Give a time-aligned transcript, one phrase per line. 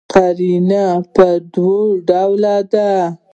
[0.13, 2.91] قرینه پر دوه ډوله ده.